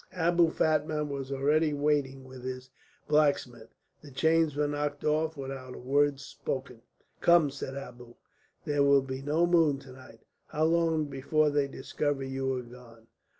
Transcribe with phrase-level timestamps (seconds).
[0.15, 2.71] Abou Fatma was already waiting with his
[3.07, 3.67] blacksmith.
[4.01, 6.81] The chains were knocked off without a word spoken.
[7.19, 8.15] "Come," said Abou.
[8.65, 10.21] "There will be no moon to night.
[10.47, 13.05] How long before they discover you are gone?"